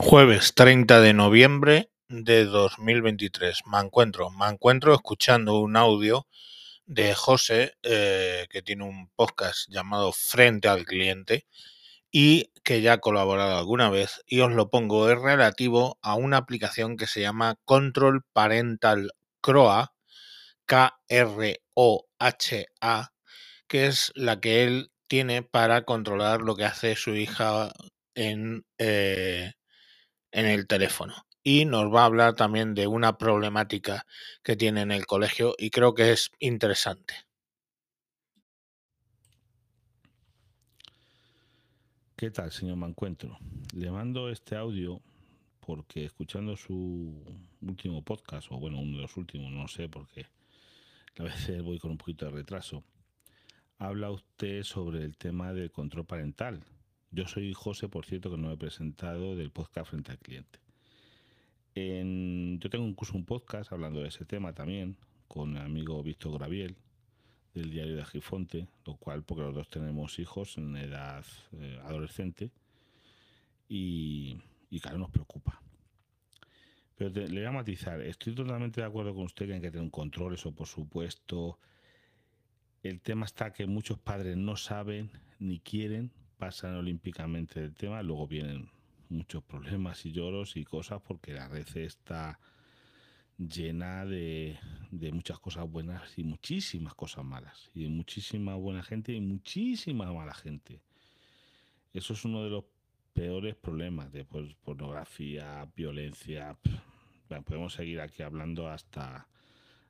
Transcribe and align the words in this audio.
Jueves 0.00 0.54
30 0.54 1.00
de 1.00 1.12
noviembre 1.12 1.90
de 2.08 2.44
2023. 2.44 3.62
Me 3.66 3.80
encuentro, 3.80 4.30
me 4.30 4.46
encuentro 4.46 4.94
escuchando 4.94 5.58
un 5.58 5.76
audio 5.76 6.28
de 6.86 7.14
José, 7.14 7.74
eh, 7.82 8.46
que 8.48 8.62
tiene 8.62 8.84
un 8.84 9.08
podcast 9.16 9.68
llamado 9.68 10.12
Frente 10.12 10.68
al 10.68 10.86
Cliente 10.86 11.46
y 12.12 12.52
que 12.62 12.80
ya 12.80 12.92
ha 12.94 12.98
colaborado 13.00 13.58
alguna 13.58 13.90
vez 13.90 14.22
y 14.28 14.38
os 14.40 14.52
lo 14.52 14.70
pongo, 14.70 15.10
es 15.10 15.20
relativo 15.20 15.98
a 16.00 16.14
una 16.14 16.36
aplicación 16.36 16.96
que 16.96 17.08
se 17.08 17.20
llama 17.20 17.56
Control 17.64 18.22
Parental 18.32 19.10
Croa, 19.40 19.94
K-R-O-H-A, 20.66 21.58
que 23.66 23.86
es 23.86 24.12
la 24.14 24.40
que 24.40 24.62
él 24.62 24.92
tiene 25.08 25.42
para 25.42 25.82
controlar 25.82 26.42
lo 26.42 26.54
que 26.54 26.66
hace 26.66 26.94
su 26.94 27.16
hija 27.16 27.72
en, 28.14 28.64
eh, 28.78 29.54
en 30.32 30.46
el 30.46 30.66
teléfono. 30.66 31.14
Y 31.42 31.64
nos 31.64 31.92
va 31.94 32.02
a 32.02 32.06
hablar 32.06 32.34
también 32.34 32.74
de 32.74 32.86
una 32.86 33.16
problemática 33.16 34.06
que 34.42 34.56
tiene 34.56 34.82
en 34.82 34.92
el 34.92 35.06
colegio 35.06 35.54
y 35.58 35.70
creo 35.70 35.94
que 35.94 36.12
es 36.12 36.30
interesante. 36.38 37.14
¿Qué 42.16 42.30
tal, 42.32 42.50
señor 42.50 42.76
Mancuentro? 42.76 43.38
Le 43.72 43.90
mando 43.92 44.28
este 44.28 44.56
audio 44.56 45.00
porque 45.60 46.04
escuchando 46.04 46.56
su 46.56 47.22
último 47.60 48.02
podcast, 48.02 48.50
o 48.50 48.58
bueno, 48.58 48.80
uno 48.80 48.96
de 48.96 49.02
los 49.02 49.16
últimos, 49.16 49.52
no 49.52 49.68
sé, 49.68 49.88
porque 49.88 50.26
a 51.18 51.22
veces 51.24 51.62
voy 51.62 51.78
con 51.78 51.90
un 51.92 51.98
poquito 51.98 52.24
de 52.24 52.32
retraso, 52.32 52.82
habla 53.78 54.10
usted 54.10 54.62
sobre 54.64 55.04
el 55.04 55.16
tema 55.16 55.52
del 55.52 55.70
control 55.70 56.06
parental. 56.06 56.64
Yo 57.10 57.26
soy 57.26 57.54
José, 57.54 57.88
por 57.88 58.04
cierto, 58.04 58.30
que 58.30 58.36
no 58.36 58.52
he 58.52 58.56
presentado 58.56 59.34
del 59.34 59.50
podcast 59.50 59.90
Frente 59.90 60.12
al 60.12 60.18
Cliente. 60.18 60.58
yo 61.74 62.70
tengo 62.70 62.86
incluso 62.86 63.16
un 63.16 63.24
podcast 63.24 63.72
hablando 63.72 64.02
de 64.02 64.08
ese 64.08 64.26
tema 64.26 64.52
también, 64.52 64.98
con 65.26 65.56
el 65.56 65.62
amigo 65.62 66.02
Víctor 66.02 66.34
Graviel, 66.34 66.76
del 67.54 67.70
diario 67.70 67.96
de 67.96 68.02
Agifonte, 68.02 68.68
lo 68.84 68.96
cual, 68.96 69.22
porque 69.22 69.42
los 69.42 69.54
dos 69.54 69.68
tenemos 69.68 70.18
hijos 70.18 70.58
en 70.58 70.76
edad 70.76 71.24
eh, 71.52 71.80
adolescente, 71.82 72.50
y, 73.68 74.36
y 74.68 74.78
claro, 74.80 74.98
nos 74.98 75.10
preocupa. 75.10 75.62
Pero 76.94 77.10
le 77.10 77.40
voy 77.40 77.44
a 77.44 77.52
matizar, 77.52 78.02
estoy 78.02 78.34
totalmente 78.34 78.82
de 78.82 78.86
acuerdo 78.86 79.14
con 79.14 79.24
usted 79.24 79.46
que 79.46 79.54
hay 79.54 79.60
que 79.60 79.70
tener 79.70 79.84
un 79.84 79.90
control, 79.90 80.34
eso 80.34 80.52
por 80.52 80.66
supuesto. 80.66 81.58
El 82.82 83.00
tema 83.00 83.24
está 83.24 83.52
que 83.52 83.66
muchos 83.66 83.98
padres 83.98 84.36
no 84.36 84.56
saben 84.56 85.10
ni 85.38 85.58
quieren, 85.58 86.12
pasan 86.38 86.76
olímpicamente 86.76 87.60
del 87.60 87.74
tema, 87.74 88.02
luego 88.02 88.26
vienen 88.26 88.70
muchos 89.08 89.42
problemas 89.42 90.04
y 90.06 90.12
lloros 90.12 90.56
y 90.56 90.64
cosas 90.64 91.00
porque 91.02 91.32
la 91.32 91.48
red 91.48 91.66
está 91.76 92.38
llena 93.38 94.04
de, 94.04 94.58
muchas 95.12 95.38
cosas 95.38 95.70
buenas 95.70 96.18
y 96.18 96.24
muchísimas 96.24 96.94
cosas 96.94 97.24
malas. 97.24 97.70
Y 97.74 97.88
muchísima 97.88 98.54
buena 98.54 98.82
gente 98.82 99.12
y 99.12 99.20
muchísima 99.20 100.12
mala 100.12 100.34
gente. 100.34 100.80
Eso 101.92 102.12
es 102.12 102.24
uno 102.24 102.44
de 102.44 102.50
los 102.50 102.64
peores 103.12 103.54
problemas 103.56 104.12
de 104.12 104.24
pues, 104.24 104.54
pornografía, 104.54 105.68
violencia. 105.74 106.56
podemos 107.44 107.72
seguir 107.72 108.00
aquí 108.00 108.22
hablando 108.22 108.68
hasta, 108.68 109.28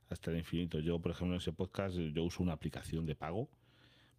hasta 0.09 0.31
el 0.31 0.37
infinito. 0.37 0.79
Yo, 0.79 0.99
por 0.99 1.11
ejemplo, 1.11 1.35
en 1.35 1.41
ese 1.41 1.53
podcast 1.53 1.97
yo 1.97 2.23
uso 2.23 2.43
una 2.43 2.53
aplicación 2.53 3.05
de 3.05 3.15
pago 3.15 3.49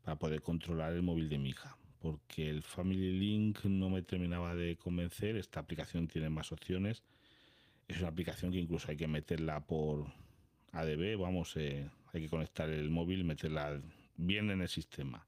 para 0.03 0.17
poder 0.17 0.42
controlar 0.42 0.92
el 0.92 1.03
móvil 1.03 1.28
de 1.28 1.39
mi 1.39 1.50
hija. 1.50 1.77
Porque 2.01 2.48
el 2.48 2.62
Family 2.62 3.12
Link 3.19 3.65
no 3.65 3.91
me 3.91 4.03
terminaba 4.03 4.55
de 4.55 4.77
convencer. 4.77 5.37
Esta 5.37 5.61
aplicación 5.61 6.09
tiene 6.09 6.31
más 6.31 6.51
opciones 6.51 7.03
es 7.91 7.98
una 7.98 8.09
aplicación 8.09 8.53
que 8.53 8.59
incluso 8.59 8.91
hay 8.91 8.97
que 8.97 9.09
meterla 9.09 9.61
por 9.67 10.06
ADB, 10.73 11.19
vamos, 11.19 11.56
eh, 11.56 11.91
hay 12.12 12.23
que 12.23 12.28
conectar 12.28 12.71
el 12.71 12.89
móvil 12.89 13.25
meterla 13.25 13.81
bien 14.16 14.50
en 14.50 14.62
el 14.62 14.69
sistema. 14.69 15.27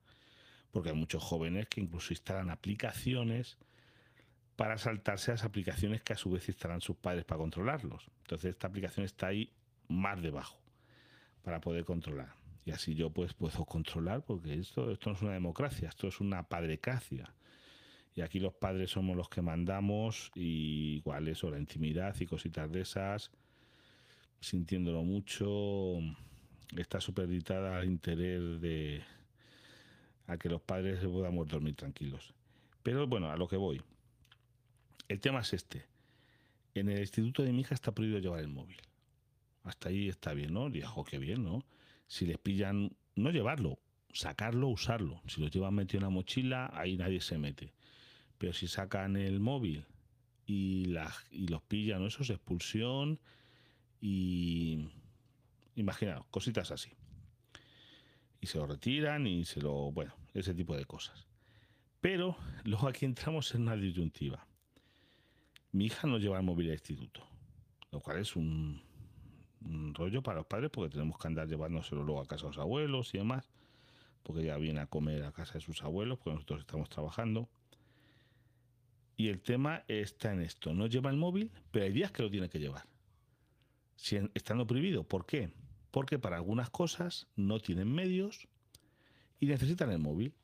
Porque 0.70 0.90
hay 0.90 0.94
muchos 0.94 1.22
jóvenes 1.22 1.66
que 1.66 1.80
incluso 1.80 2.12
instalan 2.12 2.50
aplicaciones 2.50 3.58
para 4.56 4.78
saltarse 4.78 5.32
a 5.32 5.34
las 5.34 5.44
aplicaciones 5.44 6.02
que 6.02 6.12
a 6.12 6.16
su 6.16 6.30
vez 6.30 6.48
instalan 6.48 6.80
sus 6.80 6.96
padres 6.96 7.24
para 7.24 7.38
controlarlos. 7.38 8.06
Entonces 8.22 8.50
esta 8.50 8.68
aplicación 8.68 9.04
está 9.04 9.26
ahí 9.26 9.52
más 9.88 10.22
debajo 10.22 10.60
para 11.42 11.60
poder 11.60 11.84
controlar. 11.84 12.41
Y 12.64 12.70
así 12.70 12.94
yo 12.94 13.10
pues 13.10 13.34
puedo 13.34 13.64
controlar, 13.64 14.24
porque 14.24 14.54
esto, 14.54 14.90
esto 14.90 15.10
no 15.10 15.16
es 15.16 15.22
una 15.22 15.32
democracia, 15.32 15.88
esto 15.88 16.08
es 16.08 16.20
una 16.20 16.44
padrecacia. 16.44 17.32
Y 18.14 18.20
aquí 18.20 18.38
los 18.38 18.52
padres 18.52 18.90
somos 18.90 19.16
los 19.16 19.28
que 19.28 19.42
mandamos, 19.42 20.30
y 20.34 20.96
igual 20.96 21.28
eso, 21.28 21.50
la 21.50 21.58
intimidad 21.58 22.14
y 22.20 22.26
cositas 22.26 22.70
de 22.70 22.82
esas, 22.82 23.30
sintiéndolo 24.40 25.02
mucho, 25.02 25.98
está 26.76 27.00
supeditada 27.00 27.78
al 27.78 27.86
interés 27.86 28.60
de 28.60 29.02
a 30.26 30.36
que 30.36 30.48
los 30.48 30.60
padres 30.60 31.00
podamos 31.00 31.48
dormir 31.48 31.74
tranquilos. 31.74 32.32
Pero 32.82 33.06
bueno, 33.06 33.30
a 33.30 33.36
lo 33.36 33.48
que 33.48 33.56
voy. 33.56 33.82
El 35.08 35.20
tema 35.20 35.40
es 35.40 35.52
este. 35.52 35.84
En 36.74 36.88
el 36.88 37.00
instituto 37.00 37.42
de 37.42 37.52
mi 37.52 37.60
hija 37.60 37.74
está 37.74 37.92
prohibido 37.92 38.20
llevar 38.20 38.40
el 38.40 38.48
móvil. 38.48 38.78
Hasta 39.64 39.88
ahí 39.88 40.08
está 40.08 40.32
bien, 40.32 40.54
¿no? 40.54 40.70
Dijo, 40.70 41.04
qué 41.04 41.18
bien, 41.18 41.44
¿no? 41.44 41.64
Si 42.12 42.26
les 42.26 42.36
pillan, 42.36 42.94
no 43.16 43.30
llevarlo, 43.30 43.78
sacarlo, 44.12 44.68
usarlo. 44.68 45.22
Si 45.28 45.40
lo 45.40 45.48
llevan 45.48 45.72
metido 45.72 46.00
en 46.00 46.02
la 46.02 46.10
mochila, 46.10 46.70
ahí 46.74 46.98
nadie 46.98 47.22
se 47.22 47.38
mete. 47.38 47.72
Pero 48.36 48.52
si 48.52 48.68
sacan 48.68 49.16
el 49.16 49.40
móvil 49.40 49.86
y, 50.44 50.94
y 51.30 51.46
los 51.48 51.62
pillan, 51.62 52.04
eso 52.04 52.22
es 52.22 52.28
expulsión 52.28 53.18
y... 53.98 54.90
Imaginaos, 55.74 56.26
cositas 56.26 56.70
así. 56.70 56.90
Y 58.42 58.46
se 58.46 58.58
lo 58.58 58.66
retiran 58.66 59.26
y 59.26 59.46
se 59.46 59.62
lo... 59.62 59.90
Bueno, 59.90 60.14
ese 60.34 60.52
tipo 60.52 60.76
de 60.76 60.84
cosas. 60.84 61.26
Pero 62.02 62.36
luego 62.64 62.88
aquí 62.88 63.06
entramos 63.06 63.54
en 63.54 63.62
una 63.62 63.76
disyuntiva. 63.76 64.46
Mi 65.70 65.86
hija 65.86 66.06
no 66.06 66.18
lleva 66.18 66.36
el 66.36 66.44
móvil 66.44 66.66
al 66.66 66.74
instituto, 66.74 67.26
lo 67.90 68.00
cual 68.00 68.18
es 68.18 68.36
un, 68.36 68.82
un 69.64 69.94
rollo 69.94 70.22
para 70.22 70.38
los 70.38 70.46
padres 70.46 70.70
porque 70.70 70.90
tenemos 70.90 71.18
que 71.18 71.28
andar 71.28 71.48
llevándoselo 71.48 72.02
luego 72.02 72.20
a 72.20 72.26
casa 72.26 72.44
de 72.44 72.48
los 72.48 72.58
abuelos 72.58 73.14
y 73.14 73.18
demás, 73.18 73.48
porque 74.22 74.42
ella 74.42 74.56
viene 74.56 74.80
a 74.80 74.86
comer 74.86 75.24
a 75.24 75.32
casa 75.32 75.54
de 75.54 75.60
sus 75.60 75.82
abuelos, 75.82 76.18
porque 76.18 76.34
nosotros 76.34 76.60
estamos 76.60 76.88
trabajando. 76.88 77.48
Y 79.16 79.28
el 79.28 79.40
tema 79.40 79.84
está 79.88 80.32
en 80.32 80.40
esto. 80.40 80.74
No 80.74 80.86
lleva 80.86 81.10
el 81.10 81.16
móvil, 81.16 81.50
pero 81.70 81.84
hay 81.84 81.92
días 81.92 82.12
que 82.12 82.22
lo 82.22 82.30
tiene 82.30 82.48
que 82.48 82.58
llevar. 82.58 82.86
Si 83.96 84.16
estando 84.34 84.66
prohibido. 84.66 85.04
¿Por 85.04 85.26
qué? 85.26 85.50
Porque 85.90 86.18
para 86.18 86.36
algunas 86.36 86.70
cosas 86.70 87.28
no 87.36 87.60
tienen 87.60 87.92
medios 87.92 88.48
y 89.38 89.46
necesitan 89.46 89.90
el 89.90 89.98
móvil 89.98 90.34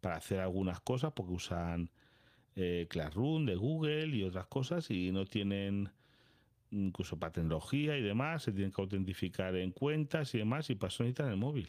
para 0.00 0.16
hacer 0.16 0.40
algunas 0.40 0.80
cosas 0.80 1.12
porque 1.12 1.32
usan 1.32 1.90
eh, 2.56 2.86
Classroom 2.90 3.46
de 3.46 3.56
Google 3.56 4.08
y 4.08 4.24
otras 4.24 4.46
cosas 4.46 4.90
y 4.90 5.12
no 5.12 5.24
tienen 5.24 5.90
incluso 6.72 7.18
para 7.18 7.32
tecnología 7.32 7.96
y 7.96 8.02
demás, 8.02 8.42
se 8.42 8.52
tienen 8.52 8.72
que 8.72 8.82
autentificar 8.82 9.54
en 9.56 9.70
cuentas 9.70 10.34
y 10.34 10.38
demás 10.38 10.68
y 10.70 10.74
para 10.74 10.88
eso 10.88 11.04
necesitan 11.04 11.30
el 11.30 11.36
móvil. 11.36 11.68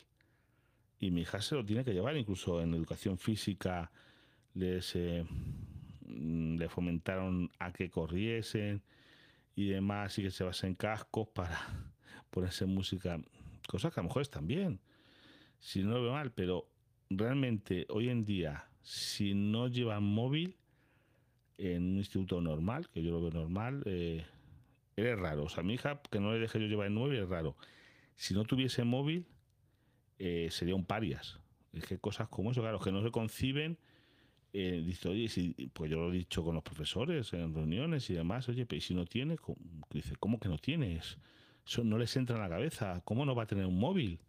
Y 1.00 1.12
mi 1.12 1.22
hija 1.22 1.42
se 1.42 1.56
lo 1.56 1.64
tiene 1.64 1.84
que 1.84 1.94
llevar, 1.94 2.18
incluso 2.18 2.62
en 2.62 2.74
educación 2.74 3.18
física 3.18 3.92
les... 4.56 4.96
Eh, 4.96 5.24
Mm, 6.16 6.58
le 6.58 6.70
fomentaron 6.70 7.50
a 7.60 7.72
que 7.72 7.90
corriesen 7.90 8.82
y 9.56 9.68
demás 9.68 10.18
y 10.20 10.24
que 10.24 10.32
se 10.32 10.44
basen 10.44 10.76
cascos 10.76 11.28
para 11.30 11.60
ponerse 12.30 12.66
música, 12.66 13.20
cosas 13.68 13.94
que 13.94 14.00
a 14.00 14.04
lo 14.04 14.10
mejor 14.10 14.22
están 14.22 14.48
bien, 14.48 14.80
si 15.60 15.82
no 15.84 15.92
lo 15.92 16.04
veo 16.04 16.12
mal, 16.14 16.32
pero 16.32 16.68
realmente 17.10 17.86
hoy 17.90 18.10
en 18.10 18.26
día, 18.26 18.66
si 18.82 19.34
no 19.34 19.68
llevan 19.68 20.04
móvil 20.04 20.56
en 21.58 21.84
un 21.84 21.98
instituto 21.98 22.42
normal, 22.42 22.90
que 22.90 23.02
yo 23.02 23.12
lo 23.12 23.22
veo 23.22 23.32
normal, 23.32 23.82
eh, 23.86 24.26
es 24.96 25.20
raro. 25.20 25.44
O 25.46 25.50
sea, 25.50 25.64
mi 25.64 25.74
hija, 25.74 26.02
que 26.12 26.20
no 26.20 26.34
le 26.34 26.40
deje 26.40 26.60
yo 26.60 26.68
llevar 26.68 26.88
el 26.88 26.94
móvil, 26.94 27.20
es 27.20 27.30
raro. 27.30 27.56
Si 28.16 28.34
no 28.34 28.44
tuviese 28.44 28.84
móvil, 28.84 29.26
eh, 30.20 30.48
sería 30.52 30.76
un 30.76 30.86
parias. 30.86 31.40
Es 31.74 31.86
que 31.86 31.98
cosas 31.98 32.28
como 32.30 32.52
eso, 32.52 32.62
claro, 32.62 32.80
que 32.80 32.92
no 32.92 33.02
se 33.02 33.12
conciben 33.12 33.78
eh, 34.56 34.84
dice, 34.86 35.10
oye, 35.10 35.28
si, 35.30 35.54
pues 35.74 35.90
yo 35.90 35.98
lo 35.98 36.14
he 36.14 36.18
dicho 36.18 36.44
con 36.44 36.54
los 36.54 36.64
profesores 36.64 37.34
en 37.34 37.56
reuniones 37.56 38.08
y 38.12 38.14
demás, 38.14 38.48
oye, 38.50 38.68
pero 38.68 38.80
si 38.82 38.94
no 38.94 39.06
tiene, 39.06 39.36
dice, 39.90 40.16
¿cómo 40.20 40.40
que 40.40 40.48
no 40.48 40.60
tienes? 40.60 41.18
Eso 41.66 41.84
no 41.84 41.98
les 41.98 42.16
entra 42.18 42.36
en 42.36 42.44
la 42.44 42.50
cabeza, 42.50 43.02
¿cómo 43.04 43.26
no 43.26 43.34
va 43.34 43.44
a 43.44 43.48
tener 43.48 43.66
un 43.66 43.80
móvil? 43.80 44.20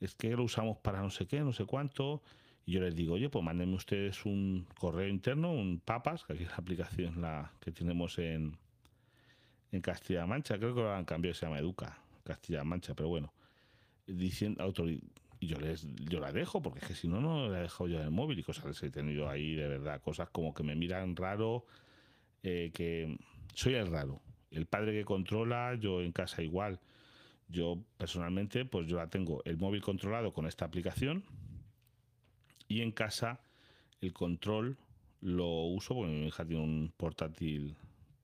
Es 0.00 0.14
que 0.14 0.30
lo 0.30 0.44
usamos 0.44 0.78
para 0.78 1.02
no 1.02 1.10
sé 1.10 1.26
qué, 1.26 1.40
no 1.40 1.52
sé 1.52 1.66
cuánto. 1.66 2.22
Y 2.64 2.72
yo 2.72 2.80
les 2.80 2.94
digo, 2.94 3.14
oye, 3.14 3.28
pues 3.28 3.44
mándenme 3.44 3.74
ustedes 3.74 4.24
un 4.24 4.66
correo 4.78 5.08
interno, 5.08 5.52
un 5.52 5.78
papas, 5.78 6.24
que 6.24 6.32
aquí 6.32 6.44
es 6.44 6.50
la 6.50 6.56
aplicación 6.56 7.20
la 7.20 7.52
que 7.60 7.70
tenemos 7.70 8.18
en, 8.18 8.56
en 9.74 9.80
Castilla-La 9.80 10.26
Mancha, 10.26 10.56
creo 10.58 10.74
que 10.74 10.80
lo 10.80 10.92
han 10.92 11.04
cambiado, 11.04 11.34
se 11.34 11.46
llama 11.46 11.58
Educa, 11.58 11.98
Castilla-La 12.22 12.64
Mancha, 12.64 12.94
pero 12.94 13.08
bueno, 13.08 13.32
diciendo, 14.06 14.72
y 15.40 15.46
yo 15.46 15.58
les 15.58 15.86
yo 15.96 16.20
la 16.20 16.32
dejo 16.32 16.62
porque 16.62 16.78
es 16.78 16.86
que 16.86 16.94
si 16.94 17.08
no 17.08 17.20
no 17.20 17.48
la 17.48 17.58
he 17.58 17.62
dejado 17.62 17.88
yo 17.88 17.98
en 17.98 18.04
el 18.04 18.10
móvil 18.10 18.38
y 18.38 18.42
cosas 18.42 18.82
he 18.82 18.90
tenido 18.90 19.28
ahí 19.28 19.54
de 19.54 19.68
verdad 19.68 20.00
cosas 20.00 20.30
como 20.30 20.54
que 20.54 20.62
me 20.62 20.74
miran 20.74 21.16
raro 21.16 21.66
eh, 22.42 22.70
que 22.72 23.16
soy 23.54 23.74
el 23.74 23.86
raro. 23.88 24.20
El 24.50 24.66
padre 24.66 24.92
que 24.92 25.04
controla, 25.04 25.74
yo 25.76 26.02
en 26.02 26.12
casa 26.12 26.42
igual. 26.42 26.78
Yo 27.48 27.82
personalmente, 27.96 28.64
pues 28.64 28.86
yo 28.86 28.98
la 28.98 29.08
tengo 29.08 29.42
el 29.44 29.56
móvil 29.56 29.82
controlado 29.82 30.32
con 30.32 30.46
esta 30.46 30.64
aplicación 30.64 31.24
y 32.68 32.82
en 32.82 32.92
casa 32.92 33.40
el 34.00 34.12
control 34.12 34.76
lo 35.20 35.64
uso 35.64 35.94
porque 35.94 36.12
mi 36.12 36.26
hija 36.26 36.44
tiene 36.44 36.62
un 36.62 36.92
portátil 36.96 37.76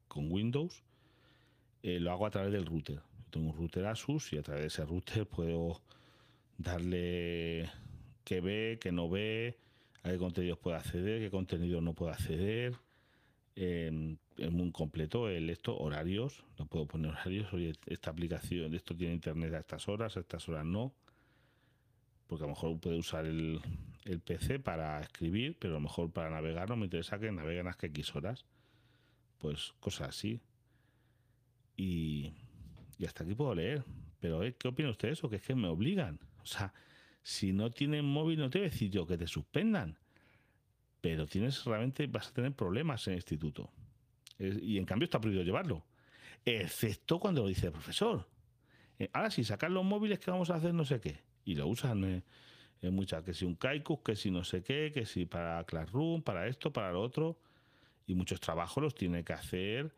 con 0.07 0.31
Windows. 0.31 0.85
Eh, 1.83 1.99
lo 1.99 2.11
hago 2.13 2.27
a 2.27 2.31
través 2.31 2.53
del 2.53 2.67
router. 2.67 3.01
Tengo 3.31 3.51
un 3.51 3.57
router 3.57 3.87
Asus 3.87 4.33
y 4.33 4.39
a 4.39 4.43
través 4.43 4.63
de 4.63 4.67
ese 4.69 4.85
router 4.85 5.27
puedo 5.27 5.81
darle 6.59 7.71
que 8.25 8.41
ve, 8.41 8.79
que 8.81 8.93
no 8.93 9.09
ve, 9.09 9.59
a 10.03 10.11
qué 10.11 10.19
contenidos 10.19 10.59
puede 10.59 10.77
acceder, 10.77 11.21
qué 11.21 11.31
contenido 11.31 11.81
no 11.81 11.95
puede 11.95 12.13
acceder. 12.13 12.77
Em, 13.57 14.17
es 14.37 14.51
muy 14.51 14.71
completo 14.73 15.29
el 15.29 15.51
esto, 15.51 15.77
horarios, 15.77 16.45
no 16.59 16.67
puedo 16.67 16.87
poner 16.87 17.11
horarios, 17.11 17.53
oye, 17.53 17.73
esta 17.87 18.11
aplicación, 18.11 18.75
esto 18.75 18.97
tiene 18.97 19.15
internet 19.15 19.53
a 19.55 19.59
estas 19.59 19.89
horas, 19.89 20.17
a 20.17 20.21
estas 20.21 20.49
horas 20.49 20.65
no, 20.65 20.95
porque 22.27 22.45
a 22.45 22.47
lo 22.47 22.55
mejor 22.55 22.79
puede 22.81 22.97
usar 22.97 23.27
el, 23.27 23.61
el 24.05 24.21
PC 24.21 24.61
para 24.61 25.01
escribir, 25.01 25.57
pero 25.59 25.75
a 25.75 25.79
lo 25.79 25.83
mejor 25.83 26.11
para 26.13 26.31
navegar 26.31 26.69
no 26.69 26.77
me 26.77 26.85
interesa 26.85 27.19
que 27.19 27.33
naveguen 27.33 27.67
hasta 27.67 27.87
X 27.89 28.15
horas, 28.15 28.47
pues 29.39 29.75
cosas 29.81 30.11
así. 30.11 30.41
Y, 31.81 32.35
hasta 33.07 33.25
aquí 33.25 33.35
puedo 33.35 33.55
leer, 33.55 33.83
pero 34.21 34.45
¿eh? 34.45 34.55
¿qué 34.59 34.69
opina 34.69 34.91
usted 34.91 35.09
de 35.09 35.15
eso? 35.15 35.31
Que 35.31 35.37
es 35.37 35.43
que 35.43 35.55
me 35.55 35.69
obligan, 35.69 36.21
o 36.43 36.45
sea, 36.45 36.75
si 37.23 37.55
no 37.55 37.71
tienen 37.71 38.05
móvil 38.05 38.39
no 38.39 38.51
te 38.51 38.59
voy 38.59 38.69
a 38.69 38.71
decir 38.71 38.91
yo 38.91 39.07
que 39.07 39.17
te 39.17 39.27
suspendan, 39.27 39.97
pero 41.01 41.27
tienes 41.27 41.65
realmente, 41.65 42.07
vas 42.07 42.29
a 42.29 42.33
tener 42.35 42.53
problemas 42.53 43.07
en 43.07 43.15
el 43.15 43.19
instituto. 43.21 43.71
y 44.39 44.77
en 44.77 44.85
cambio 44.85 45.05
está 45.05 45.19
prohibido 45.19 45.43
llevarlo, 45.43 45.87
excepto 46.45 47.19
cuando 47.19 47.43
lo 47.43 47.49
dice 47.49 47.67
el 47.67 47.73
profesor. 47.73 48.29
Eh, 48.99 49.09
ahora 49.15 49.31
sí, 49.31 49.43
sacar 49.43 49.71
los 49.71 49.85
móviles 49.85 50.19
que 50.19 50.31
vamos 50.31 50.51
a 50.51 50.57
hacer 50.57 50.75
no 50.75 50.85
sé 50.85 51.01
qué. 51.01 51.23
Y 51.47 51.55
lo 51.55 51.67
usan 51.67 52.05
eh, 52.05 52.23
en 52.83 52.95
muchas, 52.95 53.25
que 53.25 53.33
si 53.33 53.47
un 53.47 53.55
Kaikus, 53.55 54.01
que 54.01 54.17
si 54.17 54.31
no 54.31 54.45
sé 54.45 54.63
qué, 54.63 54.93
que 54.93 55.07
si 55.07 55.25
para 55.25 55.65
Classroom, 55.65 56.21
para 56.21 56.47
esto, 56.47 56.71
para 56.71 56.93
lo 56.93 57.01
otro. 57.01 57.39
Y 58.07 58.15
muchos 58.15 58.39
trabajos 58.39 58.83
los 58.83 58.95
tiene 58.95 59.25
que 59.25 59.33
hacer 59.33 59.95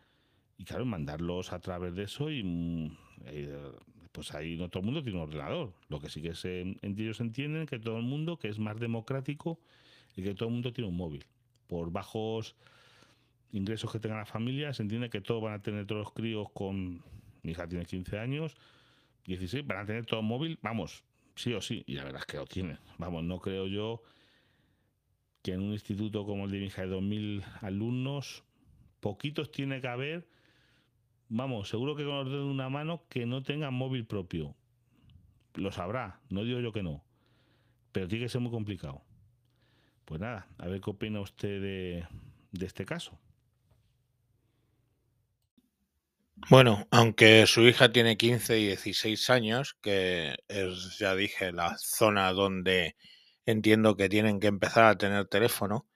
y 0.63 0.65
claro, 0.65 0.85
mandarlos 0.85 1.53
a 1.53 1.59
través 1.59 1.93
de 1.97 2.05
eso 2.05 2.31
y 2.31 2.45
mm, 2.45 2.97
eh, 3.25 3.73
pues 4.13 4.33
ahí 4.33 4.57
no 4.57 4.69
todo 4.69 4.79
el 4.79 4.85
mundo 4.85 5.03
tiene 5.03 5.19
un 5.19 5.25
ordenador. 5.25 5.73
Lo 5.89 5.99
que 5.99 6.09
sí 6.09 6.23
que 6.23 6.37
se, 6.37 6.77
ellos 6.83 7.21
entienden 7.21 7.67
que 7.67 7.81
todo 7.81 7.97
el 7.97 8.05
mundo, 8.05 8.39
que 8.39 8.49
es 8.49 8.61
más 8.61 8.79
democrático 8.79 9.59
y 10.15 10.23
que 10.23 10.35
todo 10.35 10.49
el 10.49 10.55
mundo 10.55 10.73
tiene 10.73 10.89
un 10.89 10.97
móvil. 10.97 11.25
Por 11.67 11.91
bajos 11.91 12.55
ingresos 13.51 13.91
que 13.91 13.99
tenga 13.99 14.17
la 14.17 14.25
familia, 14.25 14.73
se 14.73 14.85
entiende 14.85 15.11
que 15.11 15.21
todos 15.21 15.43
van 15.43 15.55
a 15.55 15.63
tener 15.63 15.85
todos 15.85 16.03
los 16.03 16.13
críos 16.13 16.49
con... 16.53 17.03
Mi 17.43 17.51
hija 17.51 17.67
tiene 17.67 17.85
15 17.85 18.21
años, 18.21 18.55
16, 19.27 19.67
van 19.67 19.79
a 19.79 19.85
tener 19.85 20.07
todo 20.07 20.23
móvil, 20.23 20.61
vamos, 20.63 21.03
sí 21.35 21.53
o 21.55 21.61
sí, 21.61 21.83
y 21.89 21.95
la 21.95 22.05
verdad 22.05 22.21
es 22.21 22.27
que 22.27 22.37
lo 22.37 22.47
tienen. 22.47 22.79
Vamos, 22.99 23.25
no 23.25 23.41
creo 23.41 23.67
yo 23.67 24.05
que 25.43 25.55
en 25.55 25.61
un 25.63 25.73
instituto 25.73 26.25
como 26.25 26.45
el 26.45 26.53
de 26.53 26.61
mi 26.61 26.67
hija 26.67 26.83
de 26.83 26.95
2.000 26.95 27.43
alumnos, 27.63 28.45
poquitos 29.01 29.51
tiene 29.51 29.81
que 29.81 29.89
haber 29.89 30.29
vamos, 31.33 31.69
seguro 31.69 31.97
que 31.97 32.05
con 32.05 32.25
los 32.25 32.31
de 32.31 32.41
una 32.41 32.69
mano 32.69 33.05
que 33.09 33.27
no 33.27 33.43
tenga 33.43 33.71
móvil 33.71 34.07
propio. 34.07 34.55
Lo 35.55 35.73
sabrá, 35.73 36.21
no 36.29 36.45
digo 36.45 36.61
yo 36.61 36.73
que 36.73 36.83
no. 36.83 37.03
Pero 37.91 38.09
tiene 38.09 38.25
que 38.25 38.29
ser 38.29 38.41
muy 38.41 38.51
complicado. 38.51 39.03
Pues 40.05 40.21
nada, 40.21 40.47
a 40.59 40.67
ver 40.67 40.81
qué 40.81 40.91
opina 40.91 41.21
usted 41.21 41.61
de, 41.61 42.65
este 42.65 42.85
caso. 42.85 43.19
Bueno, 46.51 46.87
aunque 46.91 47.47
su 47.47 47.63
hija 47.63 47.93
tiene 47.93 48.17
15 48.17 48.59
y 48.59 48.67
16 48.67 49.31
años, 49.31 49.77
que 49.81 50.37
es, 50.49 50.99
ya 50.99 51.15
dije, 51.15 51.53
la 51.53 51.77
zona 51.79 52.33
donde 52.33 52.97
entiendo 53.47 53.97
que 53.97 54.09
tienen 54.09 54.41
que 54.41 54.49
empezar 54.49 54.85
a 54.85 54.99
tener 54.99 55.29
teléfono, 55.29 55.87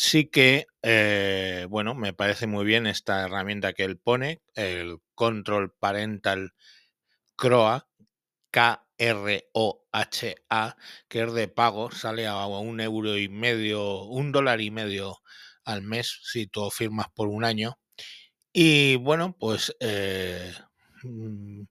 Sí 0.00 0.26
que, 0.30 0.66
eh, 0.82 1.66
bueno, 1.68 1.92
me 1.96 2.12
parece 2.12 2.46
muy 2.46 2.64
bien 2.64 2.86
esta 2.86 3.24
herramienta 3.24 3.72
que 3.72 3.82
él 3.82 3.98
pone, 3.98 4.40
el 4.54 4.98
Control 5.16 5.72
Parental 5.72 6.52
CROA, 7.36 7.88
K-R-O-H-A, 8.52 9.56
que 11.08 11.22
es 11.22 11.32
de 11.34 11.48
pago, 11.48 11.90
sale 11.90 12.26
a 12.28 12.46
un 12.46 12.80
euro 12.80 13.18
y 13.18 13.28
medio, 13.28 14.04
un 14.04 14.32
dólar 14.32 14.60
y 14.60 14.70
medio 14.70 15.18
al 15.64 15.82
mes 15.82 16.20
si 16.24 16.46
tú 16.46 16.70
firmas 16.70 17.08
por 17.14 17.28
un 17.28 17.44
año. 17.44 17.78
Y 18.52 18.96
bueno, 18.96 19.36
pues 19.38 19.76
eh, 19.80 20.52
mm, 21.04 21.62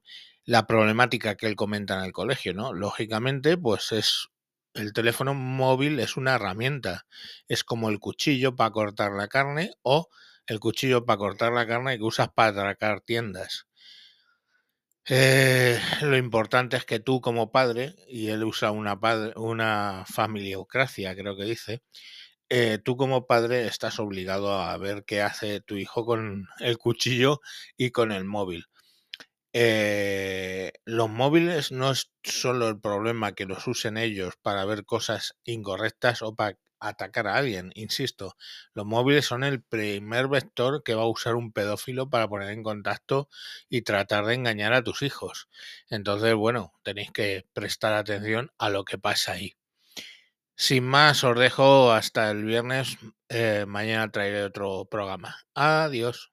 la 0.46 0.66
problemática 0.66 1.36
que 1.36 1.46
él 1.46 1.56
comenta 1.56 1.98
en 1.98 2.04
el 2.04 2.12
colegio, 2.12 2.54
¿no? 2.54 2.72
Lógicamente, 2.74 3.56
pues 3.58 3.92
es 3.92 4.28
el 4.74 4.92
teléfono 4.92 5.34
móvil 5.34 6.00
es 6.00 6.16
una 6.16 6.34
herramienta. 6.36 7.06
Es 7.48 7.64
como 7.64 7.88
el 7.90 7.98
cuchillo 8.00 8.56
para 8.56 8.70
cortar 8.70 9.12
la 9.12 9.28
carne 9.28 9.72
o 9.82 10.08
el 10.46 10.60
cuchillo 10.60 11.04
para 11.04 11.18
cortar 11.18 11.52
la 11.52 11.66
carne 11.66 11.98
que 11.98 12.04
usas 12.04 12.28
para 12.34 12.48
atracar 12.50 13.00
tiendas. 13.02 13.66
Eh, 15.10 15.80
lo 16.02 16.16
importante 16.18 16.76
es 16.76 16.84
que 16.84 17.00
tú 17.00 17.20
como 17.20 17.50
padre, 17.50 17.94
y 18.08 18.28
él 18.28 18.44
usa 18.44 18.70
una, 18.72 18.98
una 19.36 20.04
familiocracia, 20.06 21.14
creo 21.16 21.34
que 21.36 21.44
dice, 21.44 21.82
eh, 22.50 22.78
tú 22.84 22.96
como 22.96 23.26
padre 23.26 23.66
estás 23.66 23.98
obligado 24.00 24.54
a 24.54 24.76
ver 24.78 25.04
qué 25.06 25.22
hace 25.22 25.60
tu 25.62 25.76
hijo 25.76 26.04
con 26.06 26.48
el 26.60 26.78
cuchillo 26.78 27.40
y 27.76 27.90
con 27.90 28.12
el 28.12 28.24
móvil. 28.24 28.66
Eh, 29.52 30.72
los 30.84 31.08
móviles 31.08 31.72
no 31.72 31.90
es 31.90 32.10
solo 32.22 32.68
el 32.68 32.80
problema 32.80 33.32
que 33.32 33.46
los 33.46 33.66
usen 33.66 33.96
ellos 33.96 34.34
para 34.42 34.64
ver 34.64 34.84
cosas 34.84 35.36
incorrectas 35.44 36.22
o 36.22 36.34
para 36.34 36.58
atacar 36.80 37.26
a 37.26 37.34
alguien, 37.36 37.72
insisto, 37.74 38.36
los 38.72 38.86
móviles 38.86 39.26
son 39.26 39.42
el 39.42 39.62
primer 39.62 40.28
vector 40.28 40.82
que 40.84 40.94
va 40.94 41.02
a 41.02 41.08
usar 41.08 41.34
un 41.34 41.52
pedófilo 41.52 42.08
para 42.08 42.28
poner 42.28 42.50
en 42.50 42.62
contacto 42.62 43.28
y 43.68 43.82
tratar 43.82 44.26
de 44.26 44.34
engañar 44.34 44.72
a 44.74 44.82
tus 44.84 45.02
hijos. 45.02 45.48
Entonces, 45.90 46.34
bueno, 46.34 46.72
tenéis 46.84 47.10
que 47.12 47.46
prestar 47.52 47.94
atención 47.94 48.52
a 48.58 48.70
lo 48.70 48.84
que 48.84 48.98
pasa 48.98 49.32
ahí. 49.32 49.54
Sin 50.56 50.84
más, 50.84 51.24
os 51.24 51.38
dejo 51.38 51.90
hasta 51.92 52.30
el 52.30 52.44
viernes. 52.44 52.98
Eh, 53.30 53.64
mañana 53.66 54.10
traeré 54.10 54.44
otro 54.44 54.84
programa. 54.84 55.36
Adiós. 55.54 56.30